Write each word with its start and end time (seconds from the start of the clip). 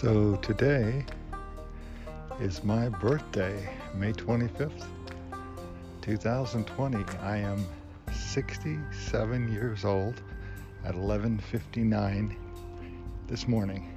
So 0.00 0.36
today 0.36 1.04
is 2.40 2.62
my 2.62 2.88
birthday, 2.88 3.68
May 3.96 4.12
25th, 4.12 4.86
2020. 6.02 7.04
I 7.20 7.38
am 7.38 7.66
67 8.12 9.52
years 9.52 9.84
old 9.84 10.22
at 10.84 10.94
11:59 10.94 12.36
this 13.26 13.48
morning. 13.48 13.92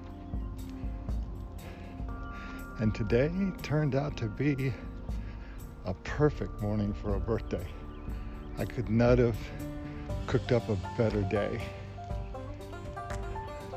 And 2.79 2.95
today 2.95 3.29
turned 3.61 3.93
out 3.93 4.17
to 4.17 4.25
be 4.25 4.73
a 5.85 5.93
perfect 5.93 6.59
morning 6.63 6.93
for 6.93 7.13
a 7.13 7.19
birthday. 7.19 7.67
I 8.57 8.65
could 8.65 8.89
not 8.89 9.19
have 9.19 9.37
cooked 10.25 10.51
up 10.51 10.67
a 10.67 10.77
better 10.97 11.21
day. 11.21 11.61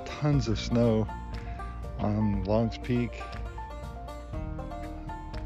Tons 0.07 0.49
of 0.49 0.59
snow 0.59 1.07
on 1.99 2.45
Long's 2.45 2.79
Peak. 2.79 3.23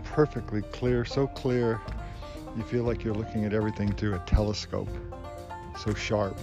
Perfectly 0.04 0.62
clear, 0.62 1.04
so 1.04 1.26
clear 1.26 1.80
you 2.56 2.62
feel 2.64 2.82
like 2.82 3.04
you're 3.04 3.14
looking 3.14 3.44
at 3.44 3.52
everything 3.52 3.92
through 3.92 4.16
a 4.16 4.18
telescope. 4.20 4.88
So 5.84 5.94
sharp. 5.94 6.36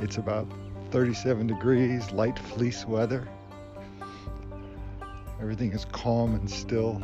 It's 0.00 0.18
about 0.18 0.46
37 0.92 1.48
degrees, 1.48 2.12
light 2.12 2.38
fleece 2.38 2.86
weather. 2.86 3.26
Everything 5.40 5.72
is 5.72 5.84
calm 5.86 6.34
and 6.34 6.48
still. 6.48 7.02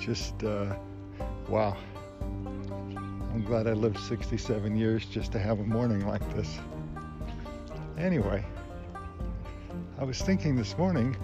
Just, 0.00 0.42
uh, 0.42 0.74
wow. 1.48 1.76
I'm 2.20 3.44
glad 3.44 3.66
I 3.66 3.72
lived 3.72 3.98
67 3.98 4.76
years 4.76 5.04
just 5.06 5.32
to 5.32 5.38
have 5.38 5.60
a 5.60 5.64
morning 5.64 6.06
like 6.06 6.26
this. 6.34 6.58
Anyway, 7.98 8.44
I 9.98 10.04
was 10.04 10.20
thinking 10.20 10.56
this 10.56 10.76
morning, 10.76 11.16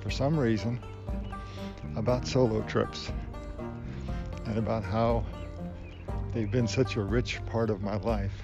for 0.00 0.10
some 0.10 0.38
reason, 0.38 0.80
about 1.96 2.26
solo 2.26 2.62
trips 2.62 3.10
and 4.46 4.58
about 4.58 4.84
how 4.84 5.24
they've 6.32 6.50
been 6.50 6.68
such 6.68 6.96
a 6.96 7.02
rich 7.02 7.44
part 7.46 7.70
of 7.70 7.82
my 7.82 7.96
life. 7.96 8.42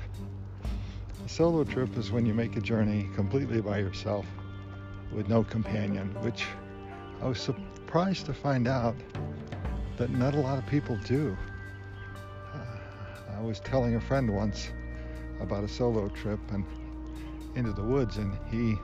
A 1.24 1.28
solo 1.28 1.64
trip 1.64 1.96
is 1.96 2.10
when 2.10 2.26
you 2.26 2.34
make 2.34 2.56
a 2.56 2.60
journey 2.60 3.08
completely 3.14 3.60
by 3.60 3.78
yourself 3.78 4.26
with 5.12 5.28
no 5.28 5.44
companion, 5.44 6.08
which 6.22 6.44
I 7.22 7.28
was 7.28 7.40
surprised 7.40 8.26
to 8.26 8.34
find 8.34 8.68
out 8.68 8.96
that 9.96 10.10
not 10.10 10.34
a 10.34 10.40
lot 10.40 10.58
of 10.58 10.66
people 10.66 10.96
do. 11.04 11.36
Uh, 12.52 13.38
I 13.38 13.40
was 13.40 13.60
telling 13.60 13.94
a 13.94 14.00
friend 14.00 14.34
once 14.34 14.70
about 15.40 15.64
a 15.64 15.68
solo 15.68 16.08
trip 16.08 16.40
and 16.52 16.64
into 17.54 17.72
the 17.72 17.82
woods, 17.82 18.18
and 18.18 18.36
he 18.50 18.78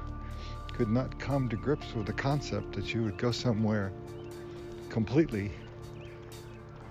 could 0.74 0.90
not 0.90 1.18
come 1.18 1.48
to 1.48 1.56
grips 1.56 1.94
with 1.94 2.06
the 2.06 2.12
concept 2.12 2.74
that 2.74 2.94
you 2.94 3.02
would 3.02 3.16
go 3.16 3.30
somewhere 3.30 3.92
completely 4.88 5.50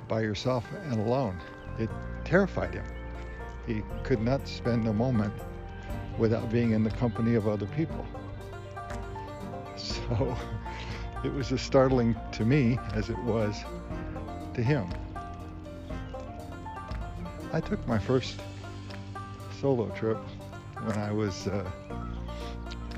by 0.08 0.22
yourself 0.22 0.66
and 0.86 1.00
alone. 1.00 1.40
It 1.80 1.90
terrified 2.24 2.74
him. 2.74 2.86
He 3.66 3.84
could 4.04 4.22
not 4.22 4.48
spend 4.48 4.88
a 4.88 4.94
moment 4.94 5.34
without 6.18 6.52
being 6.52 6.72
in 6.72 6.84
the 6.84 6.92
company 6.92 7.36
of 7.36 7.48
other 7.48 7.68
people. 7.68 8.06
So 9.76 10.38
it 11.24 11.34
was 11.34 11.52
as 11.52 11.62
startling 11.62 12.16
to 12.34 12.46
me 12.46 12.78
as 12.94 13.10
it 13.10 13.18
was 13.20 13.64
to 14.54 14.62
him. 14.62 14.90
I 17.54 17.60
took 17.60 17.86
my 17.88 18.00
first 18.00 18.40
solo 19.60 19.90
trip 19.90 20.18
when 20.84 20.98
I 20.98 21.12
was, 21.12 21.48
uh, 21.48 21.70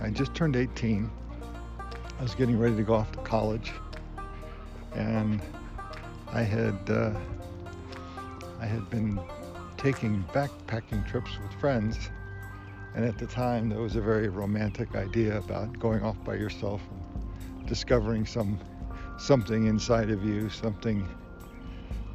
I 0.04 0.10
just 0.10 0.36
turned 0.36 0.58
18. 0.58 1.10
I 2.20 2.22
was 2.22 2.36
getting 2.36 2.60
ready 2.60 2.76
to 2.76 2.84
go 2.84 2.94
off 2.94 3.10
to 3.14 3.20
college, 3.20 3.72
and 4.94 5.42
I 6.34 6.42
had, 6.42 6.78
uh, 6.90 7.14
I 8.60 8.66
had 8.66 8.90
been 8.90 9.18
taking 9.78 10.26
backpacking 10.34 11.10
trips 11.10 11.32
with 11.42 11.54
friends, 11.54 12.10
and 12.96 13.06
at 13.06 13.18
the 13.18 13.26
time 13.26 13.70
there 13.70 13.80
was 13.80 13.96
a 13.96 14.02
very 14.02 14.28
romantic 14.28 14.94
idea 14.94 15.38
about 15.38 15.80
going 15.80 16.04
off 16.04 16.22
by 16.26 16.36
yourself 16.36 16.82
and 17.58 17.66
discovering 17.66 18.26
some 18.26 18.60
something 19.18 19.68
inside 19.68 20.10
of 20.10 20.26
you, 20.26 20.50
something 20.50 21.08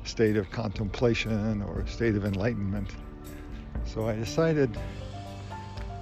state 0.05 0.37
of 0.37 0.51
contemplation 0.51 1.63
or 1.63 1.87
state 1.87 2.17
of 2.17 2.27
enlightenment. 2.27 2.91
So 3.87 4.07
I 4.07 4.15
decided 4.15 4.79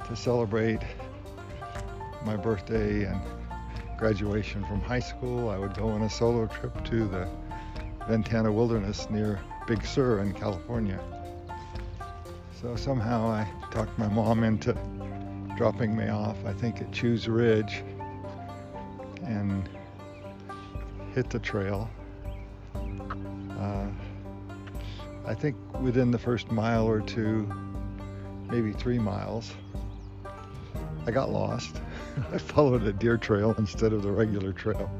to 0.09 0.17
celebrate 0.17 0.81
my 2.27 2.37
birthday 2.37 3.05
and 3.05 3.21
graduation 3.97 4.65
from 4.65 4.81
high 4.81 5.01
school. 5.01 5.49
I 5.49 5.57
would 5.57 5.75
go 5.75 5.87
on 5.89 6.03
a 6.03 6.11
solo 6.11 6.49
trip 6.49 6.85
to 6.87 7.07
the 7.07 7.29
Ventana 8.09 8.51
Wilderness 8.51 9.09
near 9.11 9.41
Big 9.69 9.87
Sur 9.87 10.19
in 10.19 10.35
California. 10.35 10.99
So 12.61 12.75
somehow 12.75 13.29
I 13.29 13.49
talked 13.71 13.97
my 13.97 14.09
mom 14.09 14.43
into 14.43 14.73
dropping 15.57 15.97
me 15.97 16.09
off, 16.09 16.37
I 16.45 16.53
think 16.53 16.81
at 16.81 16.91
Chews 16.91 17.29
Ridge, 17.29 17.85
and 19.25 19.69
hit 21.15 21.31
the 21.31 21.39
trail. 21.39 21.89
Uh, 22.75 23.87
I 25.25 25.35
think 25.35 25.57
within 25.81 26.11
the 26.11 26.19
first 26.19 26.51
mile 26.51 26.87
or 26.89 27.01
two, 27.01 27.49
maybe 28.51 28.73
three 28.73 28.99
miles, 28.99 29.55
I 31.07 31.13
got 31.13 31.31
lost. 31.31 31.81
I 32.33 32.39
followed 32.39 32.83
a 32.85 32.93
deer 32.93 33.17
trail 33.17 33.55
instead 33.59 33.93
of 33.93 34.03
the 34.03 34.11
regular 34.11 34.53
trail. 34.53 34.91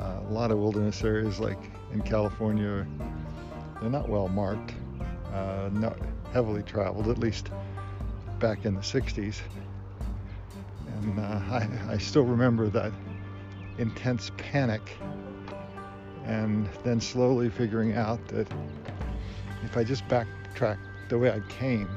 Uh, 0.00 0.20
a 0.28 0.32
lot 0.32 0.50
of 0.50 0.58
wilderness 0.58 1.02
areas, 1.04 1.38
like 1.38 1.70
in 1.92 2.02
California, 2.02 2.86
they're 3.80 3.90
not 3.90 4.08
well 4.08 4.28
marked, 4.28 4.74
uh, 5.32 5.70
not 5.72 5.96
heavily 6.32 6.62
traveled, 6.62 7.08
at 7.08 7.18
least 7.18 7.50
back 8.40 8.64
in 8.64 8.74
the 8.74 8.80
60s. 8.80 9.40
And 10.86 11.20
uh, 11.20 11.22
I, 11.22 11.68
I 11.90 11.98
still 11.98 12.24
remember 12.24 12.68
that 12.68 12.92
intense 13.78 14.30
panic 14.36 14.96
and 16.24 16.68
then 16.84 17.00
slowly 17.00 17.50
figuring 17.50 17.94
out 17.94 18.26
that 18.28 18.48
if 19.64 19.76
I 19.76 19.84
just 19.84 20.06
backtracked 20.08 20.80
the 21.08 21.18
way 21.18 21.30
I 21.30 21.40
came 21.48 21.88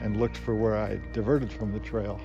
and 0.00 0.18
looked 0.18 0.36
for 0.36 0.54
where 0.54 0.76
I 0.76 1.00
diverted 1.12 1.52
from 1.52 1.72
the 1.72 1.80
trail, 1.80 2.20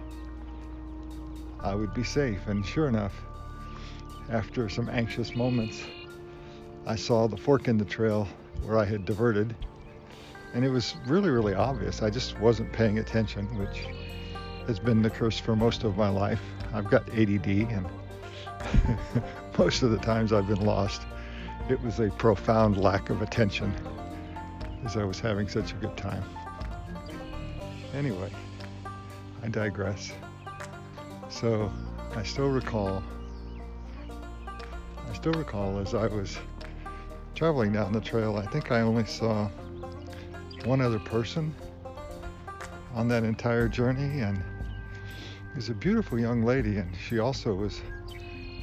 I 1.64 1.76
would 1.76 1.94
be 1.94 2.04
safe. 2.04 2.48
And 2.48 2.66
sure 2.66 2.88
enough, 2.88 3.14
after 4.30 4.70
some 4.70 4.90
anxious 4.90 5.36
moments, 5.36 5.84
I 6.86 6.96
saw 6.96 7.28
the 7.28 7.38
fork 7.38 7.68
in 7.68 7.78
the 7.78 7.86
trail 7.86 8.28
where 8.64 8.78
I 8.78 8.86
had 8.86 9.06
diverted. 9.06 9.56
And 10.54 10.66
it 10.66 10.70
was 10.70 10.96
really, 11.08 11.30
really 11.30 11.54
obvious. 11.54 12.02
I 12.02 12.10
just 12.10 12.40
wasn't 12.40 12.72
paying 12.74 13.00
attention, 13.00 13.46
which 13.58 13.86
has 14.68 14.80
been 14.80 15.02
the 15.02 15.10
curse 15.10 15.40
for 15.40 15.56
most 15.56 15.84
of 15.84 15.98
my 15.98 16.10
life. 16.10 16.42
I've 16.74 16.90
got 16.90 17.08
ADD, 17.10 17.48
and 17.48 17.86
most 19.58 19.84
of 19.84 19.92
the 19.92 19.98
times 19.98 20.34
I've 20.34 20.48
been 20.48 20.66
lost, 20.66 21.04
it 21.70 21.82
was 21.82 22.00
a 22.00 22.10
profound 22.10 22.78
lack 22.78 23.10
of 23.10 23.22
attention 23.22 23.74
as 24.86 24.98
I 24.98 25.04
was 25.04 25.20
having 25.20 25.48
such 25.48 25.74
a 25.74 25.76
good 25.76 25.96
time. 25.96 26.24
Anyway, 27.94 28.32
I 29.44 29.48
digress. 29.48 30.12
So 31.32 31.72
I 32.16 32.24
still 32.24 32.50
recall, 32.50 33.02
I 35.10 35.14
still 35.14 35.34
recall 35.34 35.80
as 35.80 35.96
I 35.96 36.06
was 36.08 36.38
traveling 37.36 37.72
down 37.72 37.94
the 37.94 38.02
trail, 38.02 38.36
I 38.36 38.46
think 38.46 38.72
I 38.72 38.82
only 38.82 39.06
saw 39.06 39.50
one 40.66 40.82
other 40.82 41.00
person 41.00 41.56
on 42.94 43.08
that 43.08 43.24
entire 43.24 43.68
journey, 43.68 44.20
and 44.22 44.38
it 44.38 45.56
was 45.56 45.70
a 45.70 45.74
beautiful 45.74 46.20
young 46.20 46.44
lady, 46.44 46.78
and 46.78 46.94
she 46.96 47.20
also 47.20 47.56
was 47.56 47.82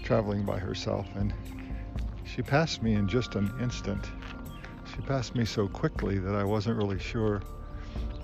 traveling 0.05 0.45
by 0.45 0.59
herself, 0.59 1.09
and 1.17 1.33
she 2.25 2.43
passed 2.43 2.83
me 2.83 2.95
in 2.95 3.09
just 3.09 3.35
an 3.35 3.51
instant. 3.61 4.05
She 4.95 5.01
passed 5.03 5.35
me 5.35 5.45
so 5.45 5.67
quickly 5.67 6.19
that 6.19 6.35
I 6.35 6.45
wasn't 6.45 6.77
really 6.77 6.99
sure 6.99 7.43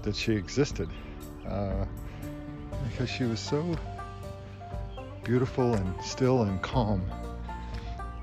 that 0.02 0.14
she 0.14 0.32
existed 0.34 0.90
uh, 1.48 1.86
because 2.90 3.08
she 3.08 3.24
was 3.24 3.40
so 3.40 3.74
beautiful 5.24 5.74
and 5.74 6.02
still 6.02 6.42
and 6.42 6.60
calm. 6.60 7.02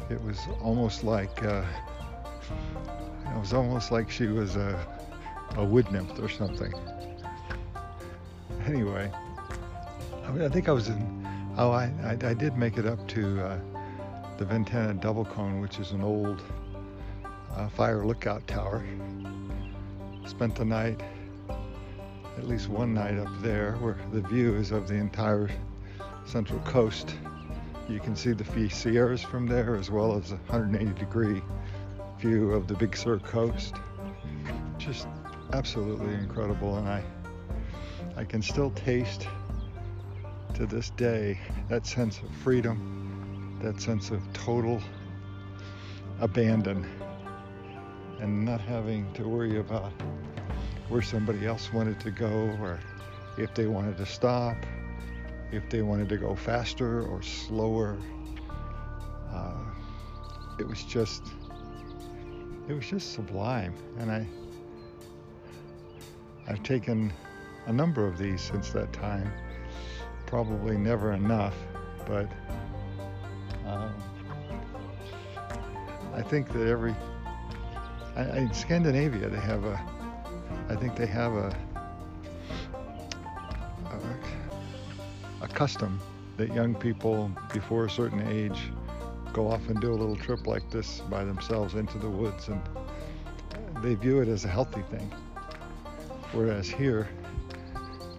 It 0.09 0.24
was 0.24 0.39
almost 0.62 1.03
like 1.03 1.44
uh, 1.44 1.65
it 3.25 3.39
was 3.39 3.53
almost 3.53 3.92
like 3.92 4.12
she 4.12 4.27
was 4.27 4.56
a, 4.56 4.86
a 5.56 5.65
wood 5.65 5.92
nymph 5.92 6.19
or 6.19 6.30
something. 6.30 6.74
Anyway, 8.68 9.12
I, 10.25 10.45
I 10.45 10.50
think 10.50 10.69
I 10.69 10.71
was 10.71 10.89
in. 10.89 11.27
Oh, 11.57 11.71
I, 11.71 11.92
I, 12.03 12.12
I 12.30 12.33
did 12.33 12.56
make 12.56 12.77
it 12.77 12.86
up 12.86 13.06
to 13.09 13.42
uh, 13.42 13.59
the 14.38 14.45
Ventana 14.45 14.94
Double 14.94 15.25
Cone, 15.25 15.59
which 15.59 15.80
is 15.80 15.92
an 15.92 16.03
old 16.03 16.44
uh, 17.56 17.68
fire 17.69 18.06
lookout 18.06 18.45
tower. 18.48 18.86
Spent 20.25 20.56
the 20.56 20.65
night, 20.65 21.01
at 22.38 22.48
least 22.48 22.69
one 22.69 22.94
night 22.94 23.18
up 23.18 23.30
there, 23.42 23.74
where 23.81 23.98
the 24.13 24.21
view 24.21 24.56
is 24.56 24.71
of 24.71 24.88
the 24.88 24.95
entire 24.95 25.50
Central 26.25 26.59
Coast. 26.62 27.15
You 27.89 28.00
can 28.00 28.15
see 28.15 28.33
the 28.33 28.69
Sierras 28.69 29.21
from 29.21 29.47
there 29.47 29.75
as 29.75 29.91
well 29.91 30.15
as 30.18 30.31
a 30.31 30.35
180 30.47 30.97
degree 31.00 31.41
view 32.19 32.51
of 32.51 32.68
the 32.68 32.75
Big 32.75 32.95
Sur 32.95 33.19
coast. 33.19 33.75
Just 34.77 35.07
absolutely 35.53 36.13
incredible 36.13 36.77
and 36.77 36.88
I 36.88 37.03
I 38.15 38.23
can 38.23 38.41
still 38.41 38.71
taste 38.71 39.27
to 40.53 40.65
this 40.65 40.89
day 40.91 41.39
that 41.69 41.85
sense 41.88 42.19
of 42.19 42.29
freedom, 42.44 43.57
that 43.63 43.81
sense 43.81 44.12
of 44.12 44.21
total 44.33 44.81
abandon 46.19 46.85
and 48.19 48.45
not 48.45 48.62
having 48.62 49.12
to 49.13 49.27
worry 49.27 49.59
about 49.59 49.91
where 50.89 51.01
somebody 51.01 51.47
else 51.47 51.74
wanted 51.74 52.00
to 52.01 52.12
go 52.12 52.56
or 52.62 52.79
if 53.38 53.53
they 53.56 53.65
wanted 53.65 53.97
to 53.97 54.06
stop, 54.06 54.57
if 55.51 55.69
they 55.69 55.81
wanted 55.81 56.09
to 56.09 56.18
go 56.18 56.36
faster 56.36 57.06
or 57.06 57.21
slower. 57.21 57.98
Uh, 59.31 59.53
it 60.59 60.68
was 60.68 60.83
just, 60.83 61.24
it 62.68 62.74
was 62.74 62.86
just 62.86 63.13
sublime. 63.13 63.74
And 64.00 64.12
I, 64.12 64.27
I've 66.48 66.63
taken 66.63 67.12
a 67.68 67.74
number 67.74 68.07
of 68.07 68.18
these 68.18 68.42
since 68.42 68.71
that 68.71 68.92
time. 68.94 69.31
Probably 70.25 70.77
never 70.77 71.13
enough, 71.13 71.56
but 72.07 72.31
um, 73.68 73.94
I 76.13 76.21
think 76.21 76.51
that 76.53 76.68
every 76.68 76.95
I, 78.15 78.38
in 78.38 78.53
Scandinavia 78.53 79.27
they 79.30 79.39
have 79.39 79.65
a 79.65 79.81
I 80.69 80.75
think 80.75 80.95
they 80.95 81.06
have 81.07 81.33
a, 81.33 81.53
custom 85.51 86.00
that 86.38 86.53
young 86.53 86.74
people 86.75 87.31
before 87.53 87.86
a 87.86 87.89
certain 87.89 88.21
age 88.27 88.71
go 89.33 89.50
off 89.50 89.68
and 89.69 89.80
do 89.80 89.92
a 89.92 89.95
little 89.95 90.15
trip 90.15 90.48
like 90.48 90.69
this 90.69 91.01
by 91.01 91.24
themselves 91.24 91.75
into 91.75 91.98
the 91.98 92.09
woods 92.09 92.48
and 92.48 92.62
they 93.83 93.95
view 93.95 94.21
it 94.21 94.27
as 94.27 94.45
a 94.45 94.48
healthy 94.48 94.81
thing. 94.92 95.12
Whereas 96.33 96.69
here, 96.69 97.09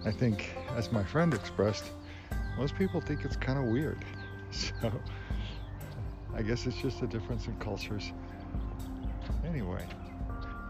I 0.05 0.11
think, 0.11 0.50
as 0.76 0.90
my 0.93 1.05
friend 1.05 1.32
expressed, 1.32 1.93
most 2.58 2.75
people 2.76 3.00
think 3.00 3.25
it's 3.25 3.37
kind 3.37 3.58
of 3.58 3.67
weird. 3.67 4.05
So 4.52 4.93
I 6.34 6.43
guess 6.43 6.67
it's 6.67 6.76
just 6.76 7.00
a 7.00 7.06
difference 7.06 7.46
in 7.46 7.56
cultures. 7.58 8.12
Anyway, 9.46 9.87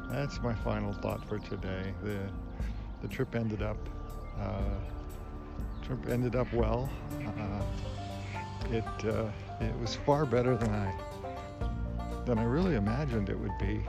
that's 0.08 0.40
my 0.40 0.54
final 0.54 0.92
thought 0.92 1.28
for 1.28 1.40
today. 1.40 1.92
The 2.04 2.18
the 3.00 3.08
trip 3.08 3.34
ended 3.34 3.60
up 3.60 3.76
uh, 4.38 4.60
ended 6.08 6.36
up 6.36 6.52
well. 6.52 6.90
Uh, 7.38 7.62
it 8.70 8.84
uh, 9.04 9.30
it 9.60 9.78
was 9.80 9.94
far 9.94 10.24
better 10.24 10.56
than 10.56 10.70
I 10.70 10.92
than 12.24 12.38
I 12.38 12.44
really 12.44 12.74
imagined 12.74 13.28
it 13.28 13.38
would 13.38 13.56
be. 13.58 13.84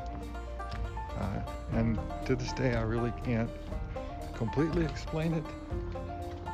Uh, 1.18 1.40
and 1.74 2.00
to 2.26 2.36
this 2.36 2.52
day, 2.54 2.74
I 2.76 2.82
really 2.82 3.14
can't 3.24 3.50
completely 4.36 4.84
explain 4.84 5.34
it, 5.34 5.46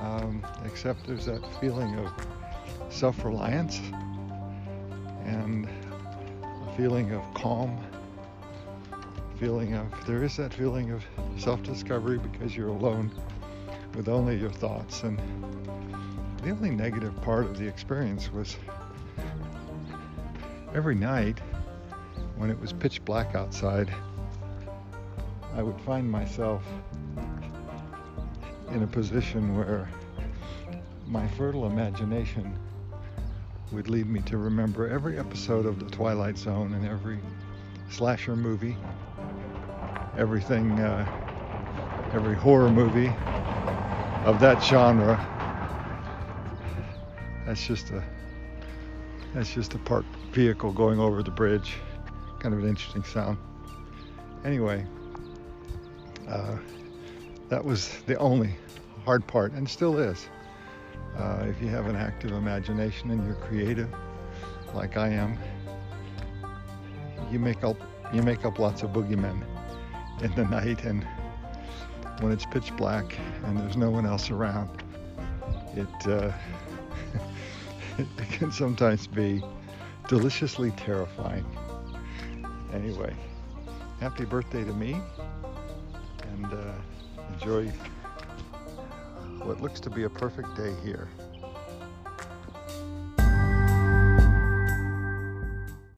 um, 0.02 0.46
except 0.66 1.08
there's 1.08 1.26
that 1.26 1.42
feeling 1.60 1.96
of 1.98 2.12
self-reliance 2.90 3.80
and 5.26 5.66
a 5.66 6.74
feeling 6.76 7.12
of 7.14 7.34
calm 7.34 7.78
feeling 9.40 9.74
of 9.74 10.06
there 10.06 10.24
is 10.24 10.36
that 10.36 10.54
feeling 10.54 10.92
of 10.92 11.06
self-discovery 11.38 12.18
because 12.18 12.58
you're 12.58 12.68
alone 12.68 13.10
with 13.96 14.08
only 14.08 14.38
your 14.38 14.52
thoughts. 14.52 15.04
And 15.04 15.20
the 16.44 16.52
only 16.52 16.70
negative 16.70 17.20
part 17.22 17.46
of 17.46 17.58
the 17.58 17.68
experience 17.68 18.32
was 18.32 18.58
every 20.74 20.96
night 20.96 21.40
when 22.38 22.50
it 22.50 22.60
was 22.60 22.72
pitch 22.72 23.04
black 23.04 23.36
outside 23.36 23.94
I 25.56 25.64
would 25.64 25.82
find 25.82 26.10
myself 26.10 26.64
in 28.72 28.84
a 28.84 28.88
position 28.88 29.58
where 29.58 29.90
my 31.08 31.28
fertile 31.30 31.66
imagination 31.66 32.58
would 33.72 33.90
lead 33.90 34.08
me 34.08 34.22
to 34.22 34.38
remember 34.38 34.88
every 34.88 35.18
episode 35.18 35.66
of 35.66 35.80
The 35.80 35.90
Twilight 35.90 36.38
Zone 36.38 36.74
and 36.74 36.86
every 36.86 37.20
slasher 37.90 38.36
movie 38.36 38.78
everything, 40.20 40.72
uh, 40.80 42.12
every 42.14 42.36
horror 42.36 42.70
movie 42.70 43.08
of 44.26 44.40
that 44.40 44.64
genre. 44.64 45.18
That's 47.46 47.66
just 47.66 47.90
a 47.92 48.04
that's 49.34 49.54
just 49.54 49.74
a 49.74 49.78
parked 49.80 50.16
vehicle 50.32 50.72
going 50.72 51.00
over 51.00 51.24
the 51.24 51.32
bridge. 51.32 51.76
Kind 52.40 52.54
of 52.54 52.62
an 52.62 52.70
interesting 52.70 53.04
sound. 53.04 53.38
Anyway, 54.44 54.86
uh, 56.28 56.58
that 57.50 57.64
was 57.64 58.02
the 58.06 58.16
only 58.18 58.56
hard 59.06 59.26
part, 59.28 59.54
and 59.54 59.68
still 59.68 59.98
is. 60.00 60.28
Uh, 61.18 61.46
if 61.48 61.62
you 61.62 61.68
have 61.68 61.88
an 61.88 61.96
active 61.96 62.32
imagination 62.32 63.12
and 63.12 63.26
you're 63.26 63.36
creative, 63.36 63.90
like 64.74 64.98
I 64.98 65.10
am, 65.10 65.38
you 67.32 67.40
make 67.40 67.64
up 67.64 67.78
you 68.14 68.24
make 68.24 68.46
up 68.46 68.60
lots 68.60 68.82
of 68.84 68.92
boogeymen 68.92 69.44
in 70.22 70.34
the 70.36 70.46
night 70.50 70.84
and 70.84 71.06
when 72.20 72.32
it's 72.32 72.46
pitch 72.46 72.76
black 72.76 73.18
and 73.46 73.58
there's 73.58 73.78
no 73.78 73.90
one 73.90 74.06
else 74.06 74.30
around, 74.30 74.84
it, 75.76 76.08
uh, 76.08 76.32
it 77.98 78.30
can 78.32 78.52
sometimes 78.52 79.08
be 79.08 79.44
deliciously 80.08 80.72
terrifying. 80.72 81.46
Anyway, 82.74 83.14
happy 84.00 84.26
birthday 84.26 84.64
to 84.64 84.74
me 84.74 85.00
and 86.34 86.46
uh, 86.54 86.74
enjoy 87.34 87.72
what 89.44 89.62
looks 89.62 89.80
to 89.80 89.90
be 89.90 90.04
a 90.04 90.10
perfect 90.10 90.56
day 90.56 90.74
here. 90.84 91.08